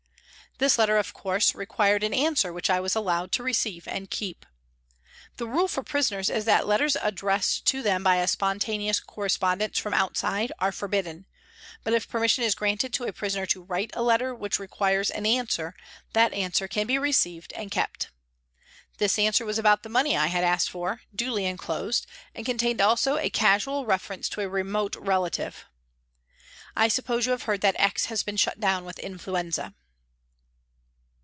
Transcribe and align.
This 0.57 0.77
letter, 0.77 0.99
of 0.99 1.11
course, 1.15 1.55
required 1.55 2.03
an 2.03 2.13
answer 2.13 2.53
which 2.53 2.69
I 2.69 2.79
was 2.79 2.95
allowed 2.95 3.31
to 3.31 3.41
receive 3.41 3.87
and 3.87 4.07
keep. 4.11 4.45
The 5.37 5.47
rule 5.47 5.67
for 5.67 5.81
prisoners 5.81 6.29
is 6.29 6.45
that 6.45 6.67
letters 6.67 6.95
addressed 7.01 7.65
to 7.65 7.81
them 7.81 8.03
by 8.03 8.17
a 8.17 8.27
spontaneous 8.27 8.99
correspondence 8.99 9.79
from 9.79 9.95
outside 9.95 10.51
are 10.59 10.71
forbidden, 10.71 11.25
but 11.83 11.93
if 11.93 12.07
permission 12.07 12.43
is 12.43 12.53
granted 12.53 12.93
to 12.93 13.05
a 13.05 13.11
prisoner 13.13 13.47
to 13.47 13.63
write 13.63 13.89
a 13.95 14.03
letter 14.03 14.35
which 14.35 14.59
requires 14.59 15.09
an 15.09 15.25
answer, 15.25 15.73
that 16.13 16.31
answer 16.31 16.67
can 16.67 16.85
be 16.85 16.99
received 16.99 17.53
and 17.53 17.71
kept. 17.71 18.11
This 18.99 19.17
answer 19.17 19.47
was 19.47 19.57
about 19.57 19.81
the 19.81 19.89
money 19.89 20.15
I 20.15 20.27
had 20.27 20.43
asked 20.43 20.69
for, 20.69 21.01
duly 21.15 21.45
enclosed, 21.47 22.05
and 22.35 22.45
contained 22.45 22.81
also 22.81 23.17
a 23.17 23.31
casual 23.31 23.87
reference 23.87 24.29
to 24.29 24.41
a 24.41 24.47
remote 24.49 24.95
relative." 24.95 25.65
I 26.75 26.87
suppose 26.87 27.25
you 27.25 27.31
have 27.31 27.43
heard 27.43 27.61
that 27.61 27.79
X. 27.79 28.05
has 28.07 28.21
been 28.21 28.37
down 28.59 28.85
with 28.85 28.99
influenza." 28.99 29.73